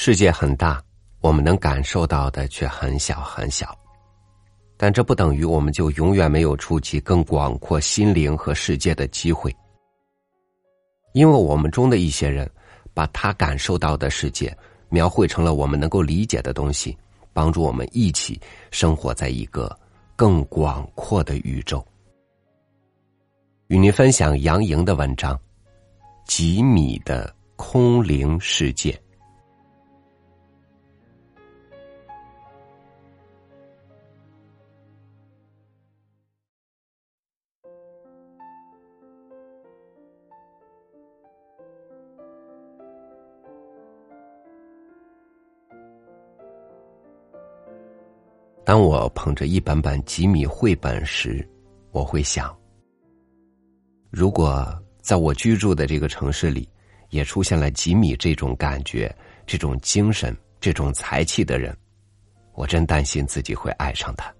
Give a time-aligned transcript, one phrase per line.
[0.00, 0.80] 世界很大，
[1.20, 3.76] 我们能感受到的却很小很小。
[4.76, 9.52] 但这不等于我们就永远没有触及更广阔心灵和世界的机会。
[11.14, 12.48] 因为我们中的一些人，
[12.94, 14.56] 把他感受到的世界
[14.88, 16.96] 描绘成了我们能够理解的东西，
[17.32, 18.40] 帮助我们一起
[18.70, 19.76] 生活在一个
[20.14, 21.84] 更广阔的宇宙。
[23.66, 25.34] 与您分享杨莹的文章
[26.24, 28.92] 《几米的空灵世界》。
[48.68, 51.42] 当我捧着一本本吉米绘本时，
[51.90, 52.54] 我会想：
[54.10, 56.68] 如果在我居住的这个城市里，
[57.08, 59.10] 也出现了吉米这种感觉、
[59.46, 61.74] 这种精神、这种才气的人，
[62.52, 64.30] 我真担心自己会爱上他。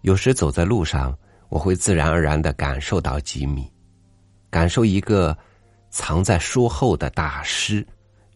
[0.00, 1.14] 有时走在路上，
[1.50, 3.70] 我会自然而然的感受到吉米，
[4.48, 5.36] 感受一个
[5.90, 7.86] 藏在书后的大师，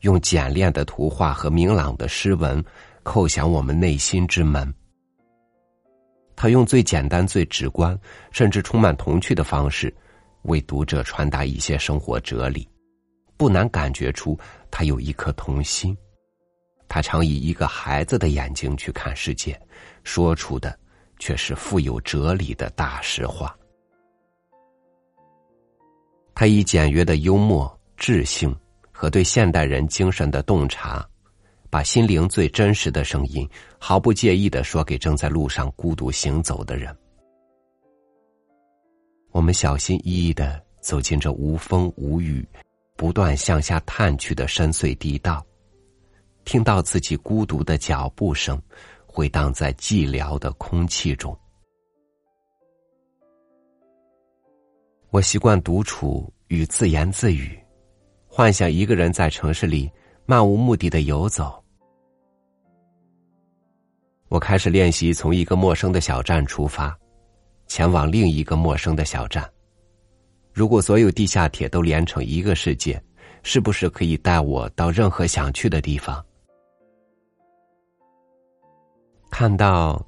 [0.02, 2.62] 用简练的图画和明朗的诗文。
[3.04, 4.72] 叩响我们内心之门。
[6.34, 7.98] 他用最简单、最直观，
[8.30, 9.94] 甚至充满童趣的方式，
[10.42, 12.68] 为读者传达一些生活哲理，
[13.36, 14.38] 不难感觉出
[14.70, 15.96] 他有一颗童心。
[16.88, 19.58] 他常以一个孩子的眼睛去看世界，
[20.04, 20.78] 说出的
[21.18, 23.56] 却是富有哲理的大实话。
[26.34, 28.54] 他以简约的幽默、智性
[28.90, 31.08] 和对现代人精神的洞察。
[31.72, 36.94] 把心灵最真实的声音毫不介意的说给正在路上孤独行走的人。
[39.30, 42.46] 我们小心翼翼的走进这无风无雨、
[42.94, 45.42] 不断向下探去的深邃地道，
[46.44, 48.60] 听到自己孤独的脚步声
[49.06, 51.34] 回荡在寂寥的空气中。
[55.08, 57.58] 我习惯独处与自言自语，
[58.26, 59.90] 幻想一个人在城市里
[60.26, 61.61] 漫无目的的游走。
[64.32, 66.98] 我开始练习从一个陌生的小站出发，
[67.66, 69.46] 前往另一个陌生的小站。
[70.54, 72.98] 如果所有地下铁都连成一个世界，
[73.42, 76.24] 是不是可以带我到任何想去的地方？
[79.30, 80.02] 看到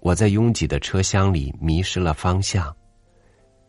[0.00, 2.76] 我在拥挤的车厢里迷失了方向，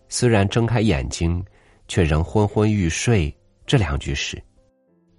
[0.09, 1.41] 虽然睁开眼睛，
[1.87, 3.33] 却仍昏昏欲睡。
[3.65, 4.37] 这两句时，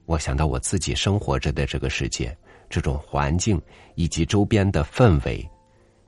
[0.04, 2.36] 我想到我自己生活着的这个世界。
[2.74, 3.62] 这种环境
[3.94, 5.48] 以及周边的氛围，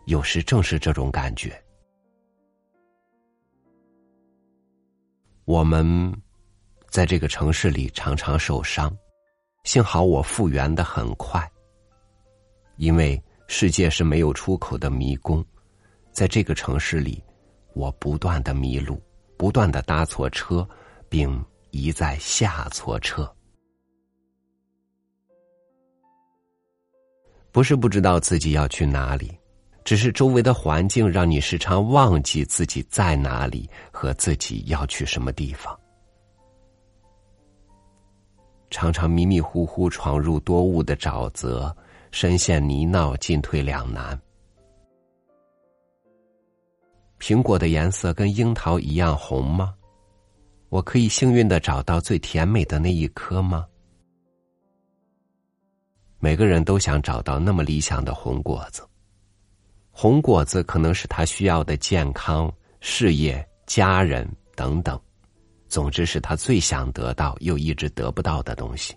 [0.07, 1.57] 有时正是这种感觉。
[5.45, 6.13] 我们
[6.89, 8.93] 在这个城市里常常受伤，
[9.63, 11.49] 幸好我复原的很快。
[12.79, 15.45] 因为世界是没有出口的迷宫，
[16.11, 17.23] 在这个城市里，
[17.75, 19.01] 我不断的迷路，
[19.37, 20.69] 不断的搭错车，
[21.09, 21.41] 并
[21.71, 23.33] 一再下错车。
[27.57, 29.35] 不是不知道自己要去哪里，
[29.83, 35.75] 只是周围的环境让你时常忘记自己在哪里和自己要去什么地方。
[38.69, 41.75] 常常迷迷糊糊闯入多雾的沼泽，
[42.11, 44.21] 深陷泥淖，进退两难。
[47.19, 49.73] 苹果的颜色跟樱桃一样红吗？
[50.69, 53.67] 我可以幸运的找到最甜美的那一颗吗？
[56.19, 58.83] 每个人都想找到那么理想的红果子，
[59.91, 64.99] 红果子可能是他需要的健康、事业、家人等等，
[65.69, 68.95] 总之是他最想得到又一直得不到的东西。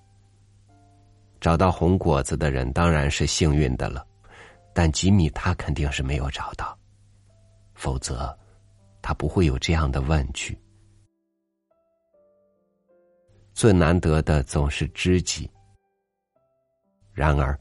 [1.42, 4.06] 找到红果子的人当然是幸运的了，
[4.74, 6.78] 但吉米他肯定是没有找到，
[7.74, 8.36] 否则
[9.02, 10.58] 他不会有这样的问句。
[13.54, 15.50] 最难得的总是知己。
[17.20, 17.60] 然而，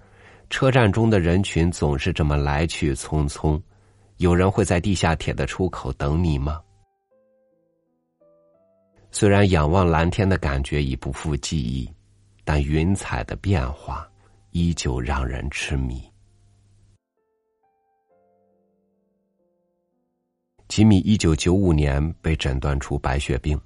[0.50, 3.60] 车站中的人群总是这么来去匆匆。
[4.18, 6.60] 有人会在地下铁的出口等你吗？
[9.10, 11.92] 虽然仰望蓝天的感觉已不复记忆，
[12.44, 14.08] 但云彩的变化
[14.52, 16.08] 依旧让人痴迷。
[20.68, 23.60] 吉米一九九五年被诊断出白血病，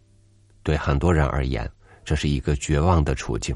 [0.63, 1.71] 对很多人而言，
[2.03, 3.55] 这是一个绝望的处境。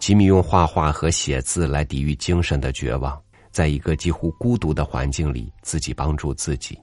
[0.00, 6.76] 吉米用画画和写字来抵御精神的绝望，在一个几乎孤独的环境里，自己帮助自己。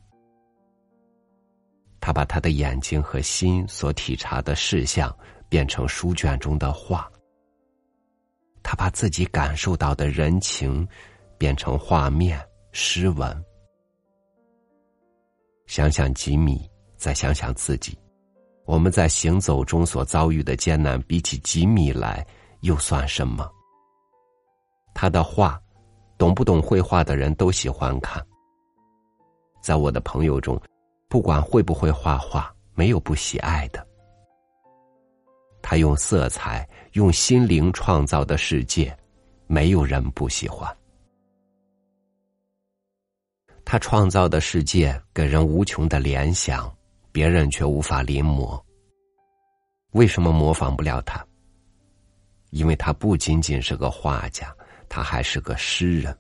[2.00, 5.14] 他把他的眼睛和心所体察的事项
[5.50, 7.12] 变成书卷中的画。
[8.62, 10.88] 他把自己感受到的人情
[11.40, 12.40] 变成画面、
[12.72, 13.44] 诗文。
[15.66, 17.98] 想想吉米，再想想自己，
[18.66, 22.26] 我们在行走中所遭遇的艰难，比起吉米来，
[22.68, 23.50] 又算什么？
[24.94, 25.58] 他的画，
[26.18, 28.22] 懂不懂绘画的人都喜欢看。
[29.62, 30.62] 在我的朋友中，
[31.08, 33.88] 不管会不会画画，没有不喜爱的。
[35.62, 38.96] 他用色彩、用心灵创造的世界，
[39.48, 40.70] 没有人不喜欢。
[43.64, 46.70] 他创造的世界给人无穷的联想，
[47.14, 48.62] 别人却无法临摹。
[49.92, 51.26] 为什么模仿不了他？
[52.50, 54.56] 因为他不仅仅是个画家，
[54.88, 56.18] 他还是个诗人。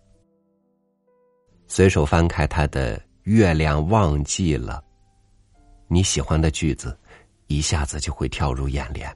[1.67, 4.83] 随手翻开他的《月亮忘记了》，
[5.87, 6.97] 你喜欢的句子，
[7.47, 9.15] 一下子就会跳入眼帘。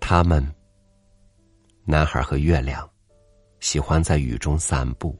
[0.00, 0.46] 他们，
[1.84, 2.88] 男孩和月亮。
[3.60, 5.18] 喜欢在雨中散步，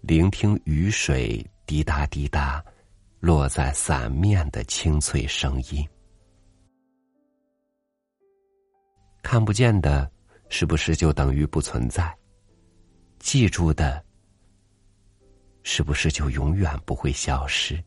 [0.00, 2.60] 聆听雨水滴答滴答
[3.20, 5.88] 落在伞面的清脆声音。
[9.22, 10.10] 看不见的，
[10.48, 12.16] 是不是就等于不存在？
[13.18, 14.04] 记住的，
[15.62, 17.82] 是不是就永远不会消失？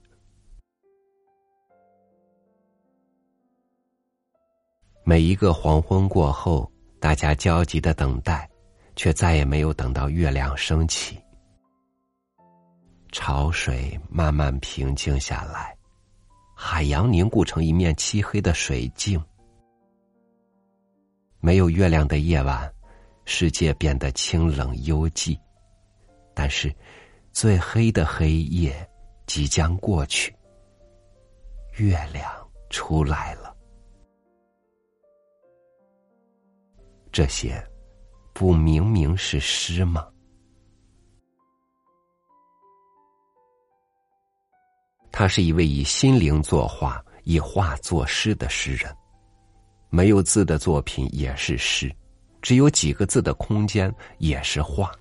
[5.03, 8.49] 每一个黄昏过后，大家焦急的等待。
[8.95, 11.19] 却再也没有等到月亮升起，
[13.11, 15.75] 潮水慢慢平静下来，
[16.55, 19.19] 海洋凝固成一面漆黑的水镜。
[21.45, 22.73] 没有月亮的夜晚，
[23.25, 25.37] 世界变得清冷幽寂。
[26.33, 26.73] 但是，
[27.33, 28.89] 最黑的黑夜
[29.27, 30.33] 即将过去，
[31.73, 32.31] 月亮
[32.69, 33.53] 出来了。
[37.11, 37.61] 这些。
[38.35, 40.07] 不明明是诗吗？
[45.11, 48.91] 他是一位以心灵作画、以画作诗的诗人。
[49.95, 51.95] 没有字的作品也是诗，
[52.41, 54.91] 只有几个字的空间也是画。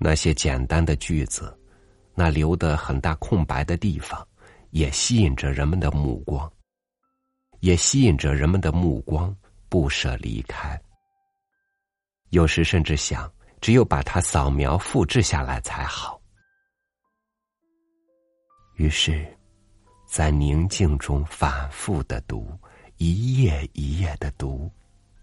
[0.00, 1.56] 那些简单的句子，
[2.12, 4.26] 那留的很大空白的地方，
[4.70, 6.52] 也吸引着人们的目光，
[7.60, 9.32] 也吸引着人们的目光，
[9.68, 10.76] 不舍离开。
[12.30, 16.20] 有时甚至想，只有把它扫描复制下来才好。
[18.74, 19.35] 于是，
[20.06, 22.48] 在宁静中反复的读，
[22.96, 24.70] 一页一页的读，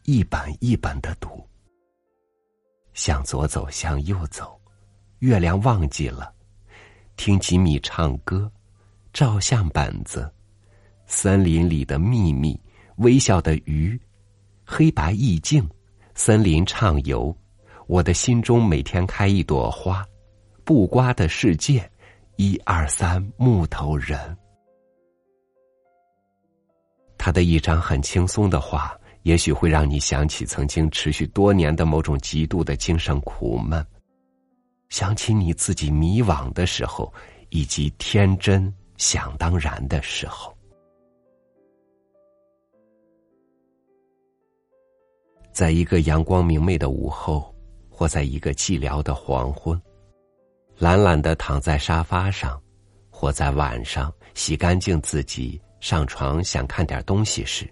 [0.03, 1.43] 一本一本的读。
[2.93, 4.59] 向左走，向右走，
[5.19, 6.31] 月亮忘记了，
[7.15, 8.51] 听吉米唱歌，
[9.13, 10.31] 照相本子，
[11.07, 12.59] 森林里的秘密，
[12.97, 13.99] 微笑的鱼，
[14.63, 15.67] 黑白意境。
[16.15, 17.35] 森林畅游，
[17.87, 20.05] 我的心中每天开一朵花，
[20.63, 21.89] 布瓜的世界，
[22.35, 24.37] 一二三木头人。
[27.25, 33.81] 他的一张很轻松的画，也许会让你想起曾经持续多年的某种极度的精神苦闷，
[34.89, 37.13] 想起你自己迷惘的时候，
[37.47, 40.53] 以及天真想当然的时候。
[45.53, 47.55] 在一个阳光明媚的午后，
[47.89, 49.81] 或在一个寂寥的黄昏，
[50.77, 52.61] 懒懒的躺在沙发上，
[53.09, 57.69] 或在晚上洗干净自己上床想看点东西时，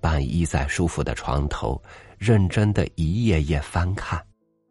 [0.00, 1.78] 半依在舒服的床头，
[2.16, 4.26] 认真的一页页翻看，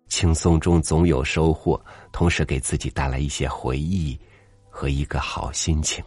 [0.07, 1.79] 轻松中总有收获，
[2.11, 4.19] 同时给自己带来一些回忆
[4.67, 6.03] 和一个好心情。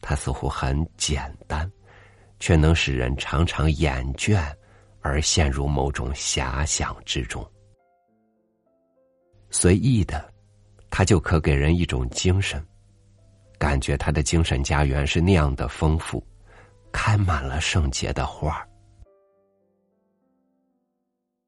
[0.00, 1.68] 它似乎很简单。
[2.38, 4.52] 却能使人常常眼倦，
[5.00, 7.48] 而陷入某种遐想之中。
[9.48, 10.28] 随意的，
[10.90, 12.60] 他就可给人一种精神，
[13.62, 16.20] 感觉他的精神家园是那样的丰富，
[16.92, 18.68] 开满了圣洁的花儿。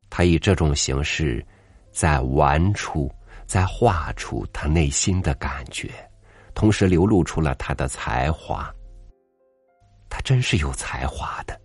[0.09, 1.45] 他以这种形式，
[1.91, 3.13] 在玩出，
[3.47, 5.91] 在画出他内心的感觉，
[6.55, 8.73] 同时流露出了他的才华。
[10.09, 11.61] 他真是有才华的，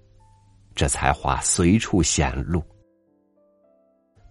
[0.73, 2.63] 这才华随处显露。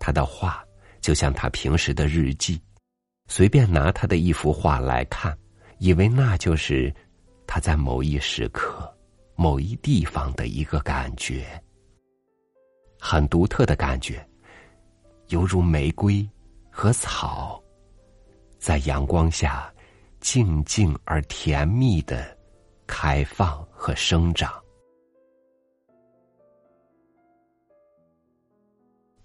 [0.01, 0.65] 他的画
[1.01, 2.61] 就像他平时的日记，
[3.29, 5.39] 随便拿他的一幅画来看，
[5.79, 6.93] 以为那就是
[7.47, 8.93] 他在某一时刻、
[9.37, 11.47] 某一地方的一个感觉，
[12.99, 14.27] 很独特的感觉，
[15.29, 16.29] 犹如玫瑰
[16.71, 17.63] 和草
[18.59, 19.73] 在阳光下
[20.21, 22.37] 静静而甜蜜的
[22.87, 24.53] 开放和生长。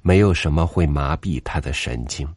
[0.02, 2.28] 没有什么会麻痹他的神经，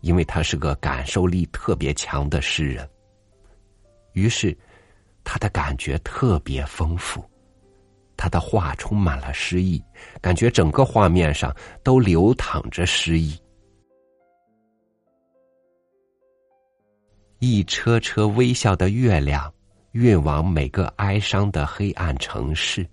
[0.00, 2.88] 因为他是个感受力特别强的诗人。
[4.14, 4.56] 于是，
[5.22, 7.22] 他的感觉特别丰富，
[8.16, 9.80] 他的画充满了诗意，
[10.20, 13.38] 感觉整个画面上都流淌着诗意。
[17.40, 19.52] 一车车微笑的月亮，
[19.92, 22.86] 运往每个哀伤的黑暗城市。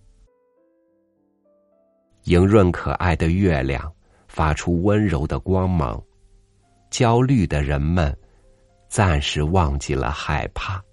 [2.25, 3.91] 莹润可爱的月亮，
[4.27, 6.01] 发出温柔的光芒。
[6.89, 8.15] 焦虑的人们，
[8.89, 10.83] 暂时忘记了害怕。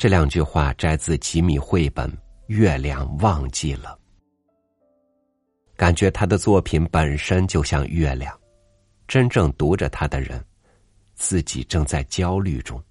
[0.00, 2.10] 这两句话摘自吉米绘本
[2.46, 3.98] 《月亮忘记了》。
[5.76, 8.34] 感觉他的作品本身就像月亮，
[9.06, 10.42] 真正读着他的人，
[11.16, 12.82] 自己正在焦虑中，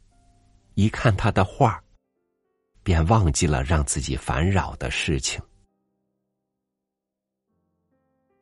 [0.75, 1.83] 一看他的画
[2.83, 5.41] 便忘记了让自己烦扰的事情。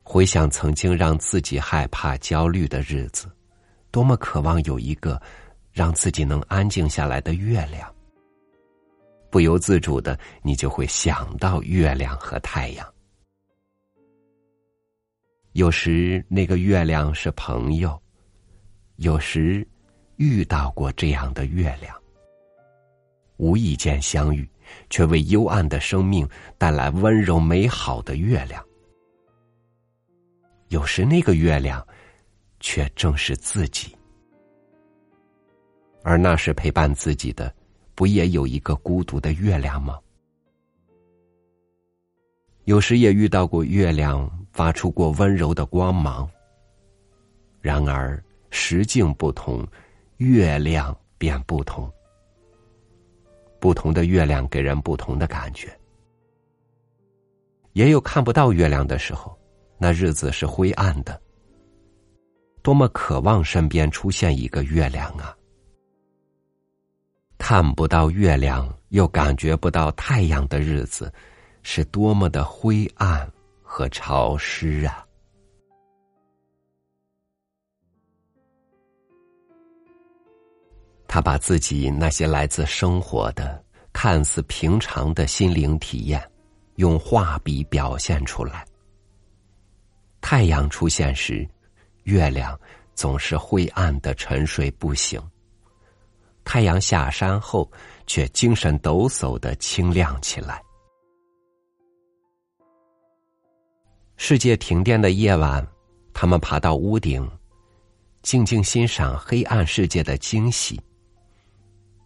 [0.02, 3.34] 回想曾经让自己害怕、焦虑的日子，
[3.90, 5.18] 多么渴望有一个
[5.72, 7.90] 让自己能安静下来的月亮。
[9.30, 12.86] 不由自主的，你就会想到月亮和太阳。
[15.52, 18.00] 有时那个月亮是朋友，
[18.96, 19.66] 有时
[20.16, 21.94] 遇到过这样的月亮。
[23.38, 24.48] 无意间相遇，
[24.90, 28.64] 却为幽暗的生命带来温柔美好的月亮。
[30.68, 31.86] 有时那个月亮，
[32.60, 33.96] 却正是自己，
[36.02, 37.54] 而那是陪伴自己的。
[37.98, 39.98] 不也有一个孤独的月亮吗？
[42.62, 46.30] 有时也遇到过月亮发出过温柔的光芒。
[47.60, 49.66] 然而时境不同，
[50.18, 51.92] 月亮便不同。
[53.58, 55.68] 不同的月亮给人不同的感觉。
[57.72, 59.36] 也有看不到月亮的时候，
[59.76, 61.20] 那日子是灰暗的。
[62.62, 65.36] 多么渴望身边出现一个月亮啊！
[67.38, 71.10] 看不到月亮，又感觉不到太阳的日子，
[71.62, 73.30] 是多么的灰暗
[73.62, 75.06] 和潮湿啊！
[81.06, 83.64] 他把自己那些来自生活的、
[83.94, 86.22] 看似平常的心灵体验，
[86.74, 88.66] 用画笔表现出来。
[90.20, 91.48] 太阳出现时，
[92.02, 92.58] 月亮
[92.94, 95.18] 总是灰暗的沉睡不醒。
[96.50, 97.70] 太阳下山后，
[98.06, 100.64] 却精神抖擞的清亮起来。
[104.16, 105.64] 世界停电的夜晚，
[106.14, 107.30] 他们爬到屋顶，
[108.22, 110.80] 静静欣赏黑暗世界的惊喜。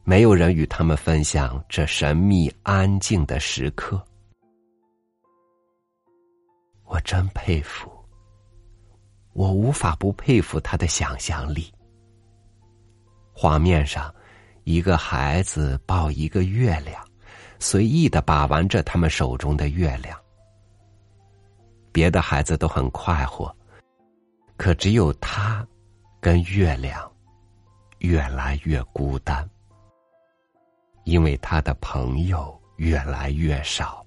[0.03, 4.05] 没有人与他们分享这神秘安静的时刻。
[6.83, 7.89] 我真佩服，
[9.35, 11.73] 我无法不佩服他的想象力。
[13.33, 14.13] 画面上。
[14.65, 17.05] 一个孩子抱一个月亮，
[17.59, 20.19] 随意的把玩着他们手中的月亮。
[21.91, 23.55] 别的孩子都很快活，
[24.57, 25.67] 可只有他，
[26.21, 27.11] 跟月亮
[27.99, 29.49] 越来越孤单，
[31.05, 34.07] 因为他的朋友越来越少。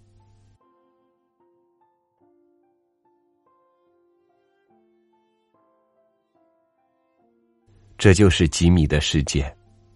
[7.98, 9.56] 这就是吉米的世界。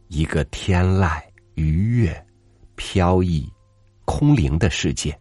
[0.10, 1.22] 一个天籁、
[1.54, 2.26] 愉悦、
[2.76, 3.48] 飘逸、
[4.06, 5.16] 空灵的世界，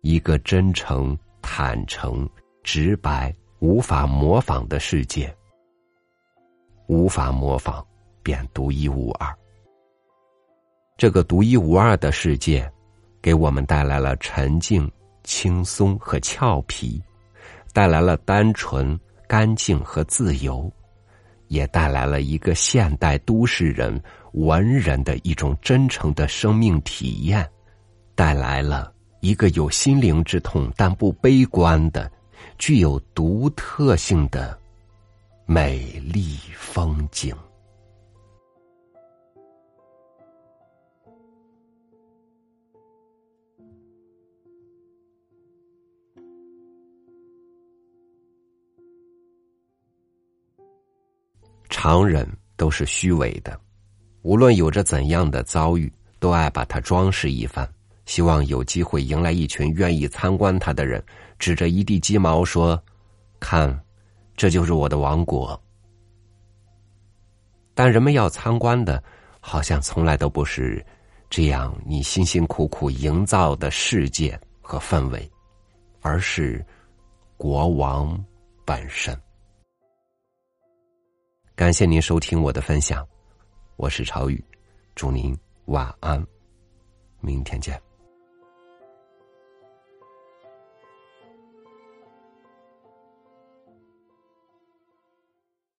[0.00, 2.26] 一个真诚、坦诚、
[2.62, 5.32] 直白、无法模仿的世界。
[6.86, 7.84] 无法模仿，
[8.22, 9.30] 便独一无二。
[10.96, 12.72] 这个独一无二的世界，
[13.20, 14.90] 给我们带来了沉静、
[15.24, 17.02] 轻松和俏皮，
[17.74, 18.98] 带来了单纯、
[19.28, 20.72] 干净和自由。
[21.48, 27.48] 也带来了一个现代都市人文人的一种真诚的生命体验，
[28.14, 32.10] 带来了一个有心灵之痛但不悲观的、
[32.58, 34.58] 具有独特性的
[35.46, 37.34] 美丽风景。
[51.68, 53.58] 常人都是虚伪的，
[54.22, 57.68] 无论有着怎样的遭遇，都爱把它装饰一番，
[58.06, 61.04] 希望有机会迎来一群愿意参观他的人，
[61.38, 62.80] 指着一地鸡毛说
[63.40, 63.78] ：“看，
[64.36, 65.60] 这就是我的王国。”
[67.74, 69.02] 但人们要参观的，
[69.40, 70.84] 好像从来都不是
[71.28, 75.28] 这样你辛辛苦苦营造的世界和氛围，
[76.00, 76.64] 而是
[77.36, 78.22] 国王
[78.64, 79.18] 本身。
[81.56, 83.06] 感谢您收听我的分享，
[83.82, 84.40] 我是朝雨，
[84.94, 86.24] 祝您晚安，
[87.18, 87.91] 明天见。